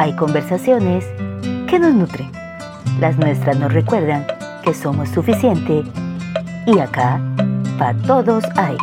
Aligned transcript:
hay 0.00 0.16
conversaciones 0.16 1.04
que 1.68 1.78
nos 1.78 1.92
nutren. 1.92 2.32
Las 3.00 3.18
nuestras 3.18 3.60
nos 3.60 3.70
recuerdan 3.70 4.26
que 4.64 4.72
somos 4.72 5.10
suficiente 5.10 5.82
y 6.66 6.78
acá 6.78 7.20
para 7.78 8.00
todos 8.00 8.42
hay. 8.56 8.78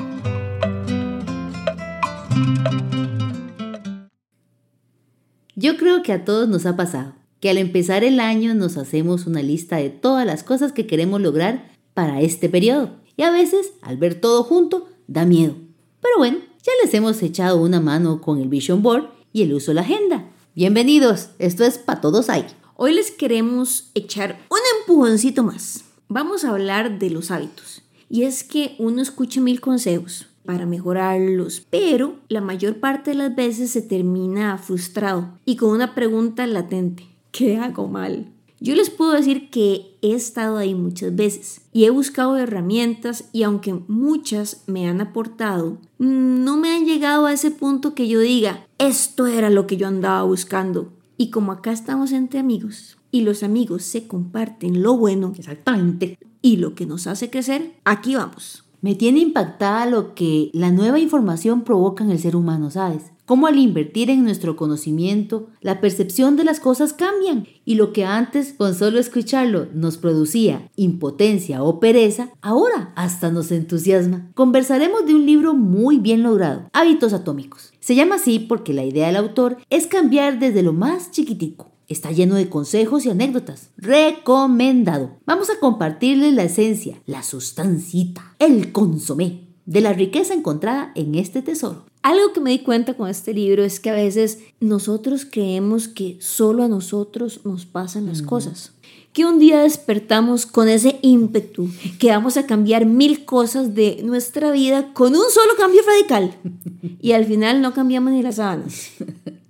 Yo 5.55 5.77
creo 5.77 6.03
que 6.03 6.13
a 6.13 6.23
todos 6.23 6.47
nos 6.47 6.67
ha 6.67 6.75
pasado 6.75 7.13
que 7.39 7.49
al 7.49 7.57
empezar 7.57 8.03
el 8.03 8.19
año 8.19 8.53
nos 8.53 8.77
hacemos 8.77 9.25
una 9.25 9.41
lista 9.41 9.77
de 9.77 9.89
todas 9.89 10.23
las 10.23 10.43
cosas 10.43 10.71
que 10.71 10.85
queremos 10.85 11.19
lograr 11.19 11.71
para 11.95 12.21
este 12.21 12.47
periodo. 12.47 12.91
Y 13.15 13.23
a 13.23 13.31
veces, 13.31 13.73
al 13.81 13.97
ver 13.97 14.21
todo 14.21 14.43
junto, 14.43 14.87
da 15.07 15.25
miedo. 15.25 15.55
Pero 15.99 16.19
bueno, 16.19 16.37
ya 16.61 16.73
les 16.83 16.93
hemos 16.93 17.23
echado 17.23 17.59
una 17.59 17.81
mano 17.81 18.21
con 18.21 18.39
el 18.39 18.49
Vision 18.49 18.83
Board 18.83 19.09
y 19.33 19.41
el 19.41 19.55
uso 19.55 19.71
de 19.71 19.75
la 19.75 19.81
agenda. 19.81 20.27
Bienvenidos, 20.57 21.29
esto 21.37 21.65
es 21.65 21.77
para 21.77 22.01
todos 22.01 22.31
hay. 22.31 22.43
Hoy 22.75 22.91
les 22.95 23.11
queremos 23.11 23.91
echar 23.93 24.39
un 24.49 24.57
empujoncito 24.79 25.43
más. 25.43 25.85
Vamos 26.07 26.43
a 26.43 26.49
hablar 26.49 26.97
de 26.97 27.11
los 27.11 27.29
hábitos. 27.29 27.83
Y 28.09 28.23
es 28.23 28.43
que 28.43 28.75
uno 28.79 29.03
escucha 29.03 29.39
mil 29.39 29.61
consejos 29.61 30.25
para 30.45 30.65
mejorarlos, 30.65 31.67
pero 31.69 32.15
la 32.27 32.41
mayor 32.41 32.79
parte 32.79 33.11
de 33.11 33.17
las 33.17 33.35
veces 33.35 33.69
se 33.69 33.83
termina 33.83 34.57
frustrado 34.57 35.37
y 35.45 35.57
con 35.57 35.69
una 35.69 35.93
pregunta 35.93 36.47
latente. 36.47 37.05
¿Qué 37.31 37.57
hago 37.57 37.87
mal? 37.87 38.33
Yo 38.59 38.73
les 38.73 38.89
puedo 38.89 39.11
decir 39.11 39.51
que 39.51 39.97
he 40.01 40.13
estado 40.13 40.57
ahí 40.57 40.73
muchas 40.73 41.15
veces 41.15 41.61
y 41.73 41.85
he 41.85 41.91
buscado 41.91 42.37
herramientas 42.37 43.25
y 43.31 43.43
aunque 43.43 43.75
muchas 43.87 44.63
me 44.65 44.87
han 44.87 44.99
aportado, 44.99 45.77
no 45.99 46.57
me 46.57 46.75
han 46.75 46.85
llegado 46.85 47.27
a 47.27 47.33
ese 47.33 47.51
punto 47.51 47.93
que 47.93 48.07
yo 48.07 48.19
diga, 48.19 48.65
esto 48.79 49.27
era 49.27 49.51
lo 49.51 49.67
que 49.67 49.77
yo 49.77 49.87
andaba 49.87 50.23
buscando. 50.23 50.91
Y 51.17 51.29
como 51.29 51.51
acá 51.51 51.71
estamos 51.71 52.11
entre 52.11 52.39
amigos 52.39 52.97
y 53.11 53.21
los 53.21 53.43
amigos 53.43 53.83
se 53.83 54.07
comparten 54.07 54.81
lo 54.81 54.97
bueno, 54.97 55.33
exactamente, 55.37 56.17
y 56.41 56.57
lo 56.57 56.73
que 56.73 56.87
nos 56.87 57.05
hace 57.05 57.29
crecer, 57.29 57.75
aquí 57.85 58.15
vamos. 58.15 58.63
Me 58.81 58.95
tiene 58.95 59.19
impactada 59.19 59.85
lo 59.85 60.15
que 60.15 60.49
la 60.53 60.71
nueva 60.71 60.99
información 60.99 61.63
provoca 61.63 62.03
en 62.03 62.11
el 62.11 62.19
ser 62.19 62.35
humano, 62.35 62.71
¿sabes? 62.71 63.03
Cómo 63.27 63.47
al 63.47 63.59
invertir 63.59 64.09
en 64.09 64.23
nuestro 64.23 64.55
conocimiento, 64.55 65.49
la 65.59 65.81
percepción 65.81 66.37
de 66.37 66.45
las 66.45 66.61
cosas 66.61 66.93
cambian 66.93 67.45
y 67.65 67.75
lo 67.75 67.91
que 67.91 68.05
antes 68.05 68.53
con 68.53 68.73
solo 68.73 68.99
escucharlo 68.99 69.67
nos 69.73 69.97
producía 69.97 70.71
impotencia 70.77 71.61
o 71.61 71.81
pereza, 71.81 72.29
ahora 72.41 72.93
hasta 72.95 73.29
nos 73.29 73.51
entusiasma. 73.51 74.31
Conversaremos 74.33 75.05
de 75.05 75.13
un 75.13 75.25
libro 75.25 75.53
muy 75.53 75.97
bien 75.97 76.23
logrado, 76.23 76.69
Hábitos 76.71 77.11
Atómicos. 77.11 77.73
Se 77.81 77.95
llama 77.95 78.15
así 78.15 78.39
porque 78.39 78.71
la 78.71 78.85
idea 78.85 79.07
del 79.07 79.17
autor 79.17 79.57
es 79.69 79.87
cambiar 79.87 80.39
desde 80.39 80.63
lo 80.63 80.71
más 80.71 81.11
chiquitico. 81.11 81.73
Está 81.89 82.11
lleno 82.11 82.35
de 82.35 82.47
consejos 82.47 83.05
y 83.05 83.09
anécdotas. 83.09 83.71
Recomendado. 83.75 85.17
Vamos 85.25 85.49
a 85.49 85.59
compartirles 85.59 86.33
la 86.33 86.43
esencia, 86.43 87.01
la 87.05 87.23
sustancita, 87.23 88.35
el 88.39 88.71
consomé 88.71 89.47
de 89.65 89.81
la 89.81 89.91
riqueza 89.91 90.33
encontrada 90.33 90.93
en 90.95 91.15
este 91.15 91.41
tesoro. 91.41 91.85
Algo 92.07 92.31
que 92.31 92.39
me 92.39 92.51
di 92.51 92.59
cuenta 92.59 92.93
con 92.93 93.09
este 93.09 93.33
libro 93.33 93.65
es 93.65 93.81
que 93.81 93.89
a 93.89 93.93
veces 93.93 94.39
nosotros 94.61 95.27
creemos 95.29 95.89
que 95.89 96.15
solo 96.21 96.63
a 96.63 96.69
nosotros 96.69 97.41
nos 97.43 97.65
pasan 97.65 98.05
las 98.05 98.21
cosas. 98.21 98.71
Que 99.11 99.25
un 99.25 99.39
día 99.39 99.59
despertamos 99.59 100.45
con 100.45 100.69
ese 100.69 100.99
ímpetu, 101.01 101.67
que 101.99 102.11
vamos 102.11 102.37
a 102.37 102.45
cambiar 102.45 102.85
mil 102.85 103.25
cosas 103.25 103.75
de 103.75 103.99
nuestra 104.05 104.51
vida 104.51 104.93
con 104.93 105.17
un 105.17 105.29
solo 105.29 105.55
cambio 105.57 105.81
radical. 105.85 106.33
Y 107.01 107.11
al 107.11 107.25
final 107.25 107.61
no 107.61 107.73
cambiamos 107.73 108.13
ni 108.13 108.21
las 108.21 108.35
sábanas. 108.35 108.91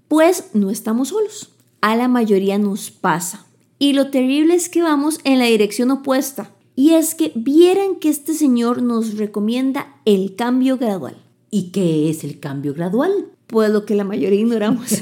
Pues 0.07 0.45
no 0.53 0.71
estamos 0.71 1.09
solos. 1.09 1.49
A 1.81 1.95
la 1.95 2.07
mayoría 2.07 2.57
nos 2.57 2.89
pasa. 2.89 3.45
Y 3.77 3.93
lo 3.93 4.09
terrible 4.09 4.55
es 4.55 4.67
que 4.67 4.81
vamos 4.81 5.19
en 5.25 5.37
la 5.37 5.45
dirección 5.45 5.91
opuesta. 5.91 6.49
Y 6.75 6.95
es 6.95 7.13
que 7.13 7.31
vieran 7.35 7.97
que 7.97 8.09
este 8.09 8.33
señor 8.33 8.81
nos 8.81 9.15
recomienda 9.15 9.95
el 10.05 10.35
cambio 10.35 10.77
gradual. 10.77 11.26
¿Y 11.49 11.71
qué 11.71 12.09
es 12.09 12.23
el 12.23 12.39
cambio 12.39 12.73
gradual? 12.73 13.11
Pues 13.47 13.69
lo 13.69 13.85
que 13.85 13.95
la 13.95 14.03
mayoría 14.03 14.39
ignoramos. 14.39 15.01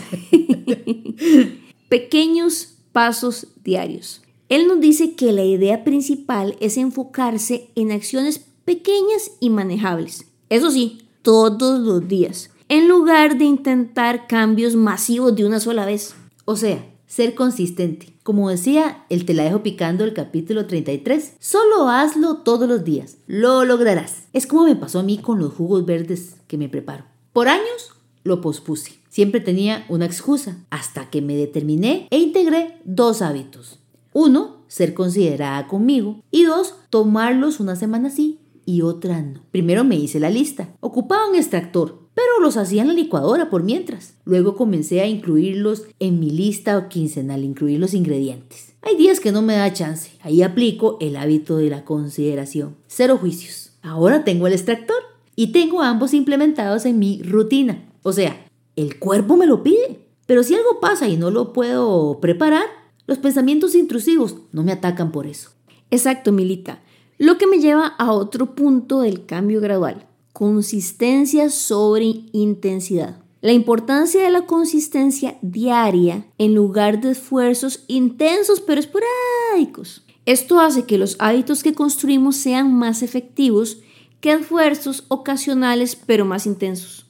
Pequeños 1.89 2.75
pasos 2.91 3.47
diarios. 3.63 4.21
Él 4.47 4.67
nos 4.67 4.79
dice 4.79 5.15
que 5.15 5.31
la 5.31 5.43
idea 5.43 5.83
principal 5.83 6.55
es 6.59 6.77
enfocarse 6.77 7.69
en 7.75 7.91
acciones 7.91 8.45
pequeñas 8.63 9.31
y 9.39 9.49
manejables. 9.49 10.27
Eso 10.49 10.69
sí, 10.69 10.99
todos 11.23 11.79
los 11.79 12.07
días, 12.07 12.51
en 12.69 12.87
lugar 12.87 13.37
de 13.37 13.45
intentar 13.45 14.27
cambios 14.27 14.75
masivos 14.75 15.35
de 15.35 15.45
una 15.45 15.59
sola 15.59 15.85
vez. 15.85 16.15
O 16.45 16.55
sea, 16.55 16.85
ser 17.07 17.35
consistente. 17.35 18.13
Como 18.23 18.49
decía 18.49 19.05
el 19.09 19.25
Te 19.25 19.33
la 19.33 19.43
dejo 19.43 19.63
picando 19.63 20.03
el 20.03 20.13
capítulo 20.13 20.65
33, 20.65 21.33
solo 21.39 21.89
hazlo 21.89 22.37
todos 22.37 22.67
los 22.67 22.83
días, 22.83 23.17
lo 23.27 23.65
lograrás. 23.65 24.23
Es 24.33 24.47
como 24.47 24.65
me 24.65 24.75
pasó 24.75 24.99
a 24.99 25.03
mí 25.03 25.17
con 25.17 25.39
los 25.39 25.53
jugos 25.53 25.85
verdes 25.85 26.37
que 26.47 26.57
me 26.57 26.69
preparo. 26.69 27.05
Por 27.33 27.47
años 27.47 27.91
lo 28.23 28.41
pospuse. 28.41 28.93
Siempre 29.09 29.39
tenía 29.39 29.85
una 29.87 30.05
excusa, 30.05 30.57
hasta 30.69 31.09
que 31.09 31.21
me 31.21 31.35
determiné 31.35 32.07
e 32.09 32.17
integré 32.17 32.79
dos 32.83 33.21
hábitos. 33.21 33.79
Uno, 34.11 34.63
ser 34.67 34.93
considerada 34.93 35.67
conmigo. 35.67 36.21
Y 36.31 36.43
dos, 36.43 36.75
tomarlos 36.89 37.59
una 37.59 37.75
semana 37.75 38.09
sí 38.09 38.39
y 38.65 38.81
otra 38.81 39.21
no. 39.21 39.41
Primero 39.51 39.83
me 39.83 39.95
hice 39.95 40.19
la 40.19 40.29
lista. 40.29 40.69
Ocupaba 40.79 41.29
un 41.29 41.35
extractor, 41.35 42.04
pero 42.15 42.39
los 42.41 42.57
hacía 42.57 42.81
en 42.81 42.87
la 42.87 42.93
licuadora 42.93 43.49
por 43.49 43.63
mientras. 43.63 44.15
Luego 44.23 44.55
comencé 44.55 45.01
a 45.01 45.07
incluirlos 45.07 45.83
en 45.99 46.19
mi 46.19 46.31
lista 46.31 46.87
quincenal, 46.87 47.43
incluir 47.43 47.79
los 47.79 47.93
ingredientes. 47.93 48.73
Hay 48.81 48.95
días 48.95 49.19
que 49.19 49.33
no 49.33 49.41
me 49.41 49.55
da 49.55 49.73
chance. 49.73 50.11
Ahí 50.21 50.41
aplico 50.41 50.97
el 51.01 51.17
hábito 51.17 51.57
de 51.57 51.69
la 51.69 51.83
consideración. 51.83 52.77
Cero 52.87 53.17
juicios. 53.19 53.73
Ahora 53.81 54.23
tengo 54.23 54.47
el 54.47 54.53
extractor 54.53 54.97
y 55.35 55.51
tengo 55.51 55.81
ambos 55.81 56.13
implementados 56.13 56.85
en 56.85 56.97
mi 56.97 57.21
rutina. 57.21 57.83
O 58.01 58.13
sea, 58.13 58.47
el 58.75 58.97
cuerpo 58.97 59.35
me 59.35 59.45
lo 59.45 59.61
pide. 59.61 59.99
Pero 60.25 60.41
si 60.41 60.55
algo 60.55 60.79
pasa 60.79 61.07
y 61.07 61.17
no 61.17 61.29
lo 61.31 61.53
puedo 61.53 62.19
preparar, 62.19 62.65
los 63.05 63.17
pensamientos 63.17 63.75
intrusivos 63.75 64.37
no 64.53 64.63
me 64.63 64.71
atacan 64.71 65.11
por 65.11 65.27
eso. 65.27 65.51
Exacto, 65.91 66.31
Milita. 66.31 66.79
Lo 67.17 67.37
que 67.37 67.47
me 67.47 67.59
lleva 67.59 67.87
a 67.87 68.11
otro 68.11 68.55
punto 68.55 69.01
del 69.01 69.25
cambio 69.25 69.61
gradual 69.61 70.07
consistencia 70.35 71.49
sobre 71.49 72.25
intensidad. 72.33 73.21
La 73.39 73.53
importancia 73.53 74.21
de 74.21 74.29
la 74.29 74.41
consistencia 74.41 75.37
diaria 75.41 76.25
en 76.37 76.53
lugar 76.53 76.99
de 76.99 77.11
esfuerzos 77.11 77.85
intensos 77.87 78.59
pero 78.59 78.81
esporádicos. 78.81 80.03
Esto 80.25 80.59
hace 80.59 80.83
que 80.83 80.97
los 80.97 81.15
hábitos 81.19 81.63
que 81.63 81.73
construimos 81.73 82.35
sean 82.35 82.73
más 82.73 83.01
efectivos 83.01 83.77
que 84.19 84.33
esfuerzos 84.33 85.05
ocasionales 85.07 85.95
pero 85.95 86.25
más 86.25 86.45
intensos. 86.45 87.05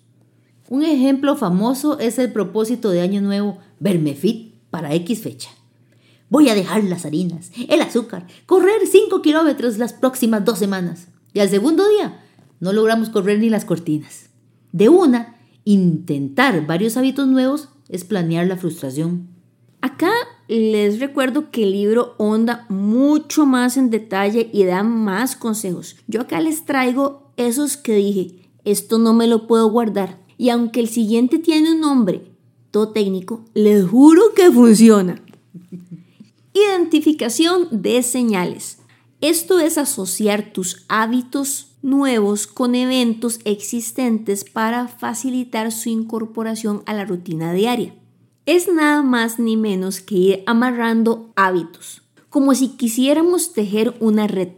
Un 0.69 0.83
ejemplo 0.83 1.35
famoso 1.35 1.97
es 1.97 2.19
el 2.19 2.31
propósito 2.31 2.91
de 2.91 3.01
Año 3.01 3.21
Nuevo 3.21 3.57
verme 3.79 4.13
fit 4.13 4.53
para 4.69 4.93
X 4.93 5.21
fecha. 5.23 5.49
Voy 6.29 6.49
a 6.49 6.53
dejar 6.53 6.83
las 6.83 7.05
harinas, 7.05 7.51
el 7.69 7.81
azúcar, 7.81 8.27
correr 8.45 8.85
5 8.85 9.23
kilómetros 9.23 9.79
las 9.79 9.93
próximas 9.93 10.45
dos 10.45 10.59
semanas. 10.59 11.07
Y 11.33 11.39
al 11.39 11.49
segundo 11.49 11.89
día, 11.89 12.21
no 12.59 12.73
logramos 12.73 13.09
correr 13.09 13.39
ni 13.39 13.49
las 13.49 13.65
cortinas. 13.65 14.29
De 14.71 14.89
una, 14.89 15.37
intentar 15.63 16.65
varios 16.65 16.97
hábitos 16.97 17.27
nuevos 17.27 17.69
es 17.89 18.03
planear 18.03 18.47
la 18.47 18.57
frustración. 18.57 19.27
Acá 19.81 20.11
les 20.47 20.99
recuerdo 20.99 21.51
que 21.51 21.63
el 21.63 21.71
libro 21.71 22.15
onda 22.17 22.65
mucho 22.69 23.45
más 23.45 23.77
en 23.77 23.89
detalle 23.89 24.49
y 24.51 24.63
da 24.63 24.83
más 24.83 25.35
consejos. 25.35 25.95
Yo 26.07 26.21
acá 26.21 26.41
les 26.41 26.65
traigo 26.65 27.31
esos 27.37 27.77
que 27.77 27.95
dije, 27.95 28.49
esto 28.63 28.97
no 28.97 29.13
me 29.13 29.27
lo 29.27 29.47
puedo 29.47 29.69
guardar. 29.69 30.19
Y 30.37 30.49
aunque 30.49 30.79
el 30.79 30.89
siguiente 30.89 31.39
tiene 31.39 31.73
un 31.73 31.81
nombre, 31.81 32.31
todo 32.71 32.89
técnico, 32.89 33.45
les 33.53 33.85
juro 33.85 34.33
que 34.35 34.51
funciona. 34.51 35.21
Identificación 36.53 37.67
de 37.71 38.01
señales. 38.01 38.79
Esto 39.21 39.59
es 39.59 39.77
asociar 39.77 40.51
tus 40.51 40.83
hábitos 40.87 41.74
nuevos 41.85 42.47
con 42.47 42.73
eventos 42.73 43.39
existentes 43.45 44.43
para 44.43 44.87
facilitar 44.87 45.71
su 45.71 45.89
incorporación 45.89 46.81
a 46.87 46.95
la 46.95 47.05
rutina 47.05 47.53
diaria. 47.53 47.93
Es 48.47 48.67
nada 48.67 49.03
más 49.03 49.37
ni 49.37 49.55
menos 49.55 50.01
que 50.01 50.15
ir 50.15 50.43
amarrando 50.47 51.31
hábitos, 51.35 52.01
como 52.29 52.55
si 52.55 52.69
quisiéramos 52.69 53.53
tejer 53.53 53.93
una 53.99 54.25
red. 54.25 54.49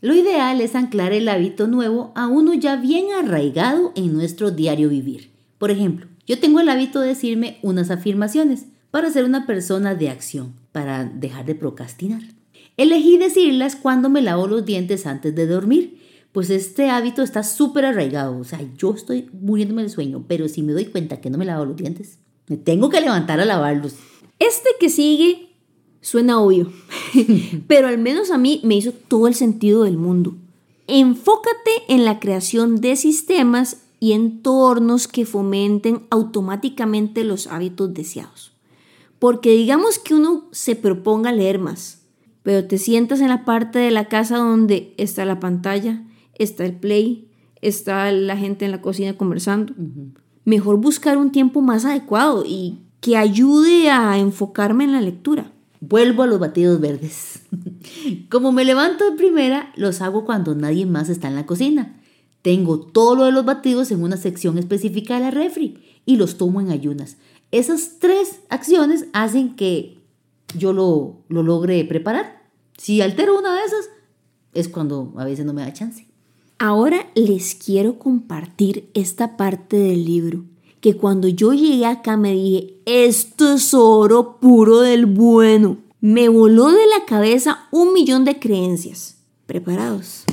Lo 0.00 0.14
ideal 0.14 0.62
es 0.62 0.74
anclar 0.74 1.12
el 1.12 1.28
hábito 1.28 1.66
nuevo 1.66 2.12
a 2.14 2.28
uno 2.28 2.54
ya 2.54 2.76
bien 2.76 3.12
arraigado 3.12 3.92
en 3.94 4.14
nuestro 4.14 4.50
diario 4.50 4.88
vivir. 4.88 5.30
Por 5.58 5.70
ejemplo, 5.70 6.06
yo 6.26 6.40
tengo 6.40 6.60
el 6.60 6.70
hábito 6.70 7.00
de 7.00 7.08
decirme 7.08 7.58
unas 7.60 7.90
afirmaciones 7.90 8.64
para 8.90 9.10
ser 9.10 9.26
una 9.26 9.46
persona 9.46 9.94
de 9.94 10.08
acción, 10.08 10.54
para 10.72 11.04
dejar 11.04 11.44
de 11.44 11.54
procrastinar. 11.54 12.22
Elegí 12.78 13.18
decirlas 13.18 13.76
cuando 13.76 14.08
me 14.08 14.22
lavo 14.22 14.46
los 14.46 14.64
dientes 14.64 15.06
antes 15.06 15.34
de 15.34 15.46
dormir 15.46 16.00
pues 16.32 16.50
este 16.50 16.90
hábito 16.90 17.22
está 17.22 17.42
súper 17.42 17.84
arraigado. 17.84 18.38
O 18.38 18.44
sea, 18.44 18.60
yo 18.76 18.94
estoy 18.94 19.28
muriéndome 19.32 19.82
de 19.82 19.88
sueño, 19.88 20.24
pero 20.28 20.48
si 20.48 20.62
me 20.62 20.72
doy 20.72 20.86
cuenta 20.86 21.20
que 21.20 21.30
no 21.30 21.38
me 21.38 21.44
lavo 21.44 21.64
los 21.64 21.76
dientes, 21.76 22.18
me 22.46 22.56
tengo 22.56 22.88
que 22.88 23.00
levantar 23.00 23.40
a 23.40 23.44
lavarlos. 23.44 23.94
Este 24.38 24.70
que 24.78 24.88
sigue 24.88 25.50
suena 26.00 26.40
obvio, 26.40 26.72
pero 27.66 27.88
al 27.88 27.98
menos 27.98 28.30
a 28.30 28.38
mí 28.38 28.60
me 28.64 28.76
hizo 28.76 28.92
todo 28.92 29.26
el 29.26 29.34
sentido 29.34 29.84
del 29.84 29.96
mundo. 29.96 30.34
Enfócate 30.86 31.70
en 31.88 32.04
la 32.04 32.18
creación 32.18 32.80
de 32.80 32.96
sistemas 32.96 33.78
y 34.00 34.12
entornos 34.12 35.06
que 35.08 35.26
fomenten 35.26 36.06
automáticamente 36.10 37.22
los 37.22 37.46
hábitos 37.46 37.92
deseados. 37.92 38.52
Porque 39.18 39.50
digamos 39.50 39.98
que 39.98 40.14
uno 40.14 40.48
se 40.50 40.74
proponga 40.74 41.32
leer 41.32 41.58
más, 41.58 42.00
pero 42.42 42.66
te 42.66 42.78
sientas 42.78 43.20
en 43.20 43.28
la 43.28 43.44
parte 43.44 43.78
de 43.78 43.90
la 43.90 44.08
casa 44.08 44.38
donde 44.38 44.94
está 44.96 45.26
la 45.26 45.38
pantalla, 45.38 46.02
está 46.42 46.64
el 46.64 46.74
play, 46.74 47.28
está 47.60 48.10
la 48.12 48.36
gente 48.36 48.64
en 48.64 48.70
la 48.70 48.80
cocina 48.80 49.16
conversando. 49.16 49.74
Mejor 50.44 50.78
buscar 50.78 51.18
un 51.18 51.32
tiempo 51.32 51.60
más 51.60 51.84
adecuado 51.84 52.44
y 52.46 52.78
que 53.00 53.16
ayude 53.16 53.90
a 53.90 54.18
enfocarme 54.18 54.84
en 54.84 54.92
la 54.92 55.00
lectura. 55.00 55.52
Vuelvo 55.80 56.22
a 56.22 56.26
los 56.26 56.38
batidos 56.38 56.80
verdes. 56.80 57.42
Como 58.30 58.52
me 58.52 58.64
levanto 58.64 59.10
de 59.10 59.16
primera, 59.16 59.72
los 59.76 60.02
hago 60.02 60.24
cuando 60.24 60.54
nadie 60.54 60.86
más 60.86 61.08
está 61.08 61.28
en 61.28 61.34
la 61.34 61.46
cocina. 61.46 61.96
Tengo 62.42 62.80
todo 62.80 63.14
lo 63.14 63.24
de 63.24 63.32
los 63.32 63.44
batidos 63.44 63.90
en 63.90 64.02
una 64.02 64.16
sección 64.16 64.58
específica 64.58 65.14
de 65.14 65.20
la 65.20 65.30
refri 65.30 65.82
y 66.06 66.16
los 66.16 66.36
tomo 66.36 66.60
en 66.60 66.70
ayunas. 66.70 67.16
Esas 67.50 67.98
tres 67.98 68.40
acciones 68.48 69.06
hacen 69.12 69.56
que 69.56 69.98
yo 70.56 70.72
lo, 70.72 71.22
lo 71.28 71.42
logre 71.42 71.84
preparar. 71.84 72.42
Si 72.76 73.00
altero 73.02 73.38
una 73.38 73.54
de 73.54 73.64
esas, 73.64 73.90
es 74.54 74.68
cuando 74.68 75.12
a 75.16 75.24
veces 75.24 75.44
no 75.44 75.52
me 75.52 75.62
da 75.62 75.72
chance. 75.72 76.09
Ahora 76.62 77.06
les 77.14 77.54
quiero 77.54 77.98
compartir 77.98 78.90
esta 78.92 79.38
parte 79.38 79.78
del 79.78 80.04
libro, 80.04 80.44
que 80.82 80.94
cuando 80.94 81.26
yo 81.26 81.54
llegué 81.54 81.86
acá 81.86 82.18
me 82.18 82.34
dije, 82.34 82.74
esto 82.84 83.54
es 83.54 83.72
oro 83.72 84.36
puro 84.40 84.80
del 84.80 85.06
bueno. 85.06 85.78
Me 86.02 86.28
voló 86.28 86.70
de 86.70 86.86
la 86.86 87.06
cabeza 87.06 87.66
un 87.70 87.94
millón 87.94 88.26
de 88.26 88.38
creencias. 88.38 89.16
¿Preparados? 89.46 90.24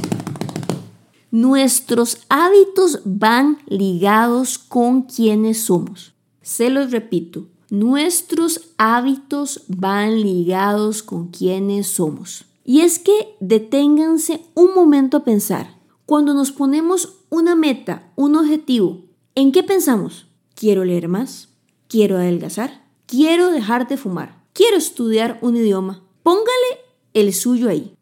Nuestros 1.32 2.18
hábitos 2.28 3.00
van 3.06 3.60
ligados 3.66 4.58
con 4.58 5.04
quienes 5.04 5.60
somos. 5.62 6.14
Se 6.42 6.70
los 6.70 6.92
repito, 6.92 7.46
nuestros 7.70 8.72
hábitos 8.78 9.64
van 9.70 10.20
ligados 10.20 11.04
con 11.04 11.30
quienes 11.30 11.88
somos. 11.88 12.44
Y 12.66 12.82
es 12.82 13.00
que 13.00 13.38
deténganse 13.40 14.42
un 14.56 14.76
momento 14.76 15.16
a 15.16 15.24
pensar. 15.24 15.77
Cuando 16.08 16.34
nos 16.34 16.54
ponemos 16.54 17.18
una 17.30 17.54
meta, 17.54 18.14
un 18.16 18.38
objetivo, 18.38 19.04
¿en 19.36 19.52
qué 19.52 19.62
pensamos? 19.62 20.28
Quiero 20.56 20.86
leer 20.86 21.10
más, 21.10 21.50
quiero 21.90 22.16
adelgazar, 22.16 22.86
quiero 23.06 23.52
dejar 23.52 23.90
de 23.90 23.98
fumar, 23.98 24.42
quiero 24.54 24.78
estudiar 24.78 25.38
un 25.42 25.58
idioma. 25.58 26.06
Póngale 26.24 26.80
el 27.14 27.34
suyo 27.34 27.68
ahí. 27.68 27.94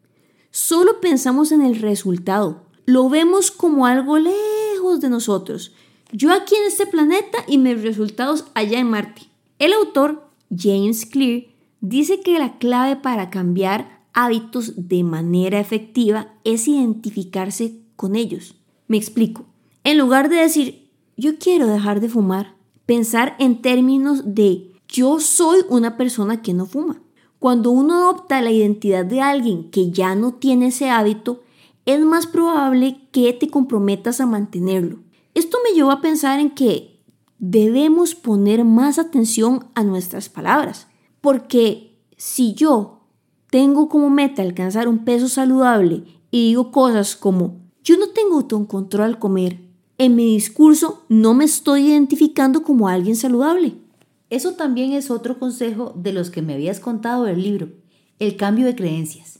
Solo 0.52 1.00
pensamos 1.00 1.50
en 1.50 1.62
el 1.62 1.80
resultado. 1.80 2.62
Lo 2.84 3.08
vemos 3.08 3.50
como 3.50 3.86
algo 3.86 4.18
lejos 4.18 5.00
de 5.00 5.10
nosotros. 5.10 5.72
Yo 6.12 6.32
aquí 6.32 6.54
en 6.54 6.68
este 6.68 6.86
planeta 6.86 7.38
y 7.48 7.58
mis 7.58 7.82
resultados 7.82 8.44
allá 8.54 8.78
en 8.78 8.88
Marte. 8.88 9.22
El 9.58 9.72
autor, 9.72 10.28
James 10.56 11.06
Clear, 11.06 11.46
dice 11.80 12.20
que 12.20 12.38
la 12.38 12.58
clave 12.58 12.94
para 12.94 13.30
cambiar 13.30 14.04
hábitos 14.12 14.74
de 14.76 15.02
manera 15.02 15.58
efectiva 15.58 16.34
es 16.44 16.68
identificarse 16.68 17.84
con 17.96 18.14
ellos. 18.14 18.54
Me 18.88 18.96
explico. 18.96 19.46
En 19.84 19.98
lugar 19.98 20.28
de 20.28 20.36
decir, 20.36 20.90
yo 21.16 21.38
quiero 21.38 21.66
dejar 21.66 22.00
de 22.00 22.08
fumar, 22.08 22.54
pensar 22.84 23.36
en 23.38 23.62
términos 23.62 24.34
de 24.34 24.72
yo 24.88 25.18
soy 25.20 25.60
una 25.68 25.96
persona 25.96 26.42
que 26.42 26.54
no 26.54 26.66
fuma. 26.66 27.02
Cuando 27.38 27.70
uno 27.70 27.94
adopta 27.94 28.40
la 28.40 28.50
identidad 28.50 29.04
de 29.04 29.20
alguien 29.20 29.70
que 29.70 29.90
ya 29.90 30.14
no 30.14 30.34
tiene 30.34 30.68
ese 30.68 30.90
hábito, 30.90 31.42
es 31.84 32.00
más 32.04 32.26
probable 32.26 33.08
que 33.12 33.32
te 33.32 33.48
comprometas 33.48 34.20
a 34.20 34.26
mantenerlo. 34.26 34.98
Esto 35.34 35.58
me 35.64 35.74
llevó 35.74 35.90
a 35.90 36.00
pensar 36.00 36.40
en 36.40 36.50
que 36.50 37.02
debemos 37.38 38.14
poner 38.14 38.64
más 38.64 38.98
atención 38.98 39.66
a 39.74 39.84
nuestras 39.84 40.28
palabras, 40.28 40.88
porque 41.20 42.00
si 42.16 42.54
yo 42.54 43.00
tengo 43.50 43.88
como 43.88 44.10
meta 44.10 44.42
alcanzar 44.42 44.88
un 44.88 45.04
peso 45.04 45.28
saludable 45.28 46.04
y 46.30 46.48
digo 46.48 46.72
cosas 46.72 47.14
como 47.16 47.65
yo 47.86 47.96
no 47.96 48.08
tengo 48.08 48.34
autocontrol 48.34 49.04
al 49.04 49.18
comer. 49.20 49.60
En 49.96 50.16
mi 50.16 50.34
discurso 50.34 51.04
no 51.08 51.34
me 51.34 51.44
estoy 51.44 51.86
identificando 51.86 52.64
como 52.64 52.88
alguien 52.88 53.14
saludable. 53.14 53.74
Eso 54.28 54.54
también 54.54 54.92
es 54.92 55.08
otro 55.08 55.38
consejo 55.38 55.92
de 55.94 56.12
los 56.12 56.30
que 56.30 56.42
me 56.42 56.54
habías 56.54 56.80
contado 56.80 57.22
del 57.22 57.40
libro, 57.40 57.68
el 58.18 58.36
cambio 58.36 58.66
de 58.66 58.74
creencias. 58.74 59.38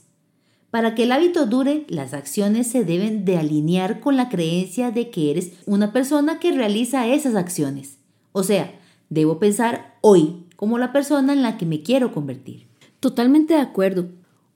Para 0.71 0.95
que 0.95 1.03
el 1.03 1.11
hábito 1.11 1.45
dure, 1.45 1.85
las 1.89 2.13
acciones 2.13 2.67
se 2.67 2.85
deben 2.85 3.25
de 3.25 3.37
alinear 3.37 3.99
con 3.99 4.15
la 4.15 4.29
creencia 4.29 4.91
de 4.91 5.09
que 5.09 5.29
eres 5.29 5.51
una 5.65 5.91
persona 5.91 6.39
que 6.39 6.53
realiza 6.53 7.05
esas 7.05 7.35
acciones. 7.35 7.97
O 8.31 8.43
sea, 8.43 8.79
debo 9.09 9.39
pensar 9.39 9.97
hoy 9.99 10.45
como 10.55 10.77
la 10.77 10.93
persona 10.93 11.33
en 11.33 11.41
la 11.41 11.57
que 11.57 11.65
me 11.65 11.83
quiero 11.83 12.13
convertir. 12.13 12.67
Totalmente 13.01 13.55
de 13.55 13.59
acuerdo. 13.59 14.07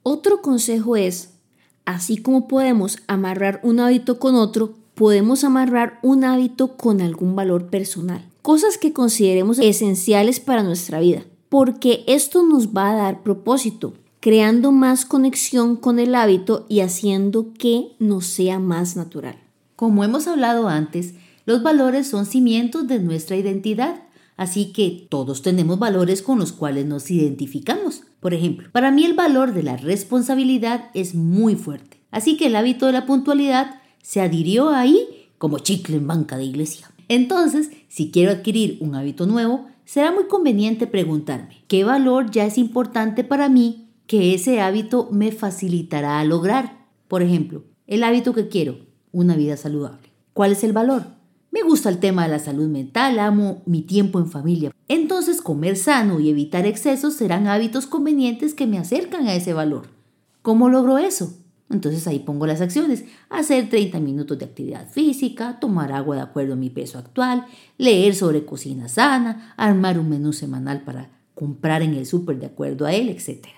Otro 0.02 0.40
consejo 0.40 0.96
es 0.96 1.34
Así 1.84 2.16
como 2.16 2.48
podemos 2.48 2.98
amarrar 3.06 3.60
un 3.62 3.80
hábito 3.80 4.18
con 4.18 4.34
otro, 4.34 4.74
podemos 4.94 5.44
amarrar 5.44 5.98
un 6.02 6.24
hábito 6.24 6.76
con 6.76 7.00
algún 7.00 7.34
valor 7.34 7.66
personal. 7.66 8.24
Cosas 8.42 8.78
que 8.78 8.92
consideremos 8.92 9.58
esenciales 9.58 10.40
para 10.40 10.62
nuestra 10.62 11.00
vida, 11.00 11.24
porque 11.48 12.04
esto 12.06 12.44
nos 12.44 12.68
va 12.68 12.90
a 12.90 12.96
dar 12.96 13.22
propósito, 13.22 13.94
creando 14.20 14.72
más 14.72 15.04
conexión 15.04 15.76
con 15.76 15.98
el 15.98 16.14
hábito 16.14 16.66
y 16.68 16.80
haciendo 16.80 17.52
que 17.58 17.96
nos 17.98 18.26
sea 18.26 18.58
más 18.58 18.96
natural. 18.96 19.36
Como 19.76 20.04
hemos 20.04 20.28
hablado 20.28 20.68
antes, 20.68 21.14
los 21.44 21.62
valores 21.62 22.06
son 22.06 22.26
cimientos 22.26 22.86
de 22.86 23.00
nuestra 23.00 23.36
identidad, 23.36 24.02
así 24.36 24.72
que 24.72 25.06
todos 25.08 25.42
tenemos 25.42 25.78
valores 25.78 26.22
con 26.22 26.38
los 26.38 26.52
cuales 26.52 26.86
nos 26.86 27.10
identificamos. 27.10 28.02
Por 28.20 28.34
ejemplo, 28.34 28.68
para 28.72 28.90
mí 28.90 29.04
el 29.04 29.14
valor 29.14 29.52
de 29.52 29.62
la 29.62 29.76
responsabilidad 29.76 30.90
es 30.94 31.14
muy 31.14 31.56
fuerte, 31.56 31.98
así 32.10 32.36
que 32.36 32.46
el 32.46 32.56
hábito 32.56 32.86
de 32.86 32.92
la 32.92 33.06
puntualidad 33.06 33.80
se 34.02 34.20
adhirió 34.20 34.70
ahí 34.70 35.28
como 35.38 35.58
chicle 35.58 35.96
en 35.96 36.06
banca 36.06 36.36
de 36.36 36.44
iglesia. 36.44 36.90
Entonces, 37.08 37.70
si 37.88 38.10
quiero 38.10 38.30
adquirir 38.30 38.78
un 38.80 38.94
hábito 38.94 39.26
nuevo, 39.26 39.66
será 39.84 40.12
muy 40.12 40.24
conveniente 40.24 40.86
preguntarme, 40.86 41.64
¿qué 41.68 41.84
valor 41.84 42.30
ya 42.30 42.46
es 42.46 42.58
importante 42.58 43.24
para 43.24 43.48
mí 43.48 43.88
que 44.06 44.34
ese 44.34 44.60
hábito 44.60 45.08
me 45.10 45.32
facilitará 45.32 46.20
a 46.20 46.24
lograr? 46.24 46.86
Por 47.08 47.22
ejemplo, 47.22 47.64
el 47.86 48.04
hábito 48.04 48.32
que 48.32 48.48
quiero, 48.48 48.78
una 49.12 49.36
vida 49.36 49.56
saludable. 49.56 50.10
¿Cuál 50.32 50.52
es 50.52 50.64
el 50.64 50.72
valor? 50.72 51.06
Me 51.52 51.60
gusta 51.60 51.90
el 51.90 51.98
tema 51.98 52.22
de 52.22 52.30
la 52.30 52.38
salud 52.38 52.66
mental, 52.66 53.18
amo 53.18 53.60
mi 53.66 53.82
tiempo 53.82 54.18
en 54.18 54.30
familia. 54.30 54.72
Entonces 54.88 55.42
comer 55.42 55.76
sano 55.76 56.18
y 56.18 56.30
evitar 56.30 56.64
excesos 56.64 57.12
serán 57.12 57.46
hábitos 57.46 57.86
convenientes 57.86 58.54
que 58.54 58.66
me 58.66 58.78
acercan 58.78 59.26
a 59.26 59.34
ese 59.34 59.52
valor. 59.52 59.88
¿Cómo 60.40 60.70
logro 60.70 60.96
eso? 60.96 61.36
Entonces 61.68 62.06
ahí 62.06 62.20
pongo 62.20 62.46
las 62.46 62.62
acciones. 62.62 63.04
Hacer 63.28 63.68
30 63.68 64.00
minutos 64.00 64.38
de 64.38 64.46
actividad 64.46 64.88
física, 64.88 65.60
tomar 65.60 65.92
agua 65.92 66.16
de 66.16 66.22
acuerdo 66.22 66.54
a 66.54 66.56
mi 66.56 66.70
peso 66.70 66.96
actual, 66.98 67.44
leer 67.76 68.14
sobre 68.14 68.46
cocina 68.46 68.88
sana, 68.88 69.52
armar 69.58 69.98
un 69.98 70.08
menú 70.08 70.32
semanal 70.32 70.84
para 70.84 71.10
comprar 71.34 71.82
en 71.82 71.92
el 71.92 72.06
súper 72.06 72.38
de 72.38 72.46
acuerdo 72.46 72.86
a 72.86 72.94
él, 72.94 73.10
etc. 73.10 73.48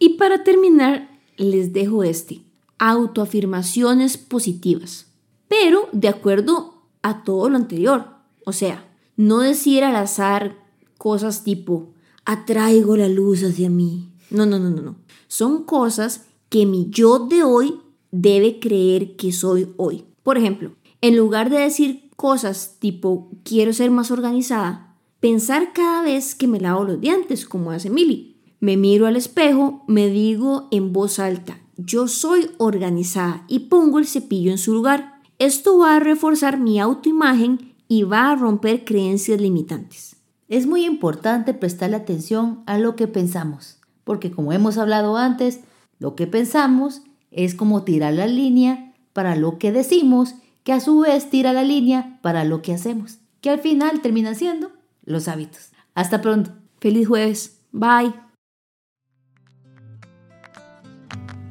Y 0.00 0.16
para 0.16 0.42
terminar, 0.42 1.08
les 1.36 1.72
dejo 1.72 2.02
este. 2.02 2.42
Autoafirmaciones 2.78 4.18
positivas. 4.18 5.06
Pero 5.46 5.88
de 5.92 6.08
acuerdo 6.08 6.71
a 7.02 7.24
todo 7.24 7.48
lo 7.48 7.56
anterior. 7.56 8.06
O 8.44 8.52
sea, 8.52 8.88
no 9.16 9.40
decir 9.40 9.84
al 9.84 9.96
azar 9.96 10.56
cosas 10.98 11.44
tipo, 11.44 11.92
atraigo 12.24 12.96
la 12.96 13.08
luz 13.08 13.42
hacia 13.42 13.68
mí. 13.68 14.10
No, 14.30 14.46
no, 14.46 14.58
no, 14.58 14.70
no, 14.70 14.82
no. 14.82 14.96
Son 15.28 15.64
cosas 15.64 16.26
que 16.48 16.66
mi 16.66 16.88
yo 16.90 17.18
de 17.18 17.42
hoy 17.42 17.80
debe 18.10 18.60
creer 18.60 19.16
que 19.16 19.32
soy 19.32 19.72
hoy. 19.76 20.04
Por 20.22 20.38
ejemplo, 20.38 20.72
en 21.00 21.16
lugar 21.16 21.50
de 21.50 21.58
decir 21.58 22.10
cosas 22.16 22.76
tipo, 22.78 23.30
quiero 23.42 23.72
ser 23.72 23.90
más 23.90 24.10
organizada, 24.10 24.96
pensar 25.18 25.72
cada 25.72 26.02
vez 26.02 26.34
que 26.34 26.46
me 26.46 26.60
lavo 26.60 26.84
los 26.84 27.00
dientes, 27.00 27.46
como 27.46 27.70
hace 27.70 27.90
Milly. 27.90 28.36
Me 28.60 28.76
miro 28.76 29.06
al 29.06 29.16
espejo, 29.16 29.82
me 29.88 30.08
digo 30.08 30.68
en 30.70 30.92
voz 30.92 31.18
alta, 31.18 31.60
yo 31.76 32.06
soy 32.06 32.50
organizada 32.58 33.44
y 33.48 33.60
pongo 33.60 33.98
el 33.98 34.06
cepillo 34.06 34.52
en 34.52 34.58
su 34.58 34.72
lugar. 34.72 35.11
Esto 35.42 35.76
va 35.76 35.96
a 35.96 35.98
reforzar 35.98 36.60
mi 36.60 36.78
autoimagen 36.78 37.74
y 37.88 38.04
va 38.04 38.30
a 38.30 38.36
romper 38.36 38.84
creencias 38.84 39.40
limitantes. 39.40 40.14
Es 40.46 40.68
muy 40.68 40.84
importante 40.84 41.52
prestarle 41.52 41.96
atención 41.96 42.62
a 42.66 42.78
lo 42.78 42.94
que 42.94 43.08
pensamos, 43.08 43.80
porque 44.04 44.30
como 44.30 44.52
hemos 44.52 44.78
hablado 44.78 45.16
antes, 45.16 45.58
lo 45.98 46.14
que 46.14 46.28
pensamos 46.28 47.02
es 47.32 47.56
como 47.56 47.82
tirar 47.82 48.12
la 48.12 48.28
línea 48.28 48.94
para 49.12 49.34
lo 49.34 49.58
que 49.58 49.72
decimos, 49.72 50.36
que 50.62 50.74
a 50.74 50.78
su 50.78 51.00
vez 51.00 51.28
tira 51.28 51.52
la 51.52 51.64
línea 51.64 52.20
para 52.22 52.44
lo 52.44 52.62
que 52.62 52.72
hacemos, 52.72 53.18
que 53.40 53.50
al 53.50 53.58
final 53.58 54.00
termina 54.00 54.36
siendo 54.36 54.70
los 55.04 55.26
hábitos. 55.26 55.72
Hasta 55.96 56.20
pronto. 56.20 56.52
Feliz 56.78 57.08
jueves. 57.08 57.58
Bye. 57.72 58.14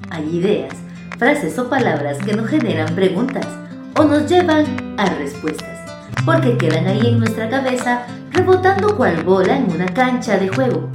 Hay 0.10 0.34
ideas, 0.34 0.78
frases 1.18 1.60
o 1.60 1.70
palabras 1.70 2.20
que 2.20 2.34
nos 2.34 2.48
generan 2.48 2.96
preguntas 2.96 3.46
o 4.02 4.06
nos 4.06 4.28
llevan 4.28 4.66
a 4.98 5.06
respuestas, 5.14 5.80
porque 6.26 6.58
quedan 6.58 6.88
ahí 6.88 7.06
en 7.06 7.20
nuestra 7.20 7.48
cabeza 7.50 8.08
rebotando 8.32 8.98
cual 8.98 9.24
bola 9.24 9.56
en 9.56 9.72
una 9.72 9.86
cancha 9.86 10.40
de 10.40 10.48
juego. 10.48 10.90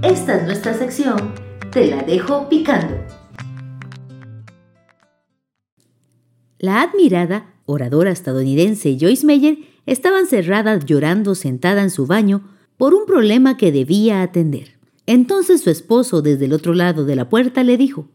Esta 0.00 0.36
es 0.36 0.44
nuestra 0.44 0.72
sección, 0.72 1.34
te 1.70 1.88
la 1.88 2.02
dejo 2.02 2.48
picando. 2.48 2.96
La 6.58 6.80
admirada 6.80 7.52
oradora 7.66 8.12
estadounidense 8.12 8.96
Joyce 8.98 9.26
Meyer 9.26 9.58
estaba 9.84 10.18
encerrada 10.18 10.78
llorando 10.78 11.34
sentada 11.34 11.82
en 11.82 11.90
su 11.90 12.06
baño 12.06 12.48
por 12.78 12.94
un 12.94 13.04
problema 13.04 13.58
que 13.58 13.72
debía 13.72 14.22
atender. 14.22 14.78
Entonces 15.04 15.60
su 15.60 15.68
esposo 15.68 16.22
desde 16.22 16.46
el 16.46 16.54
otro 16.54 16.72
lado 16.72 17.04
de 17.04 17.14
la 17.14 17.28
puerta 17.28 17.62
le 17.62 17.76
dijo, 17.76 18.08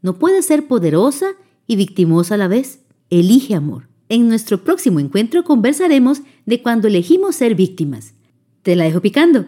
no 0.00 0.18
puedes 0.18 0.46
ser 0.46 0.68
poderosa 0.68 1.32
y 1.66 1.76
victimosa 1.76 2.36
a 2.36 2.38
la 2.38 2.48
vez. 2.48 2.83
Elige 3.10 3.54
amor. 3.54 3.88
En 4.08 4.28
nuestro 4.28 4.64
próximo 4.64 5.00
encuentro 5.00 5.44
conversaremos 5.44 6.22
de 6.46 6.62
cuando 6.62 6.88
elegimos 6.88 7.36
ser 7.36 7.54
víctimas. 7.54 8.14
Te 8.62 8.76
la 8.76 8.84
dejo 8.84 9.00
picando. 9.00 9.46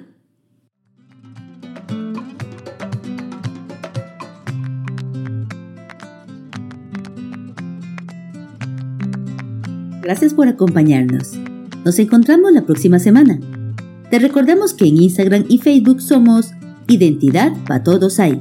Gracias 10.03 10.35
por 10.35 10.47
acompañarnos. 10.47 11.33
Nos 11.85 11.99
encontramos 11.99 12.53
la 12.53 12.65
próxima 12.65 12.99
semana. 13.01 13.41
Te 14.11 14.21
recordamos 14.21 14.73
que 14.73 14.87
en 14.87 15.03
Instagram 15.03 15.47
y 15.49 15.59
Facebook 15.59 16.01
somos 16.01 16.53
Identidad 16.87 17.53
para 17.65 17.83
Todos 17.83 18.21
Hay. 18.21 18.41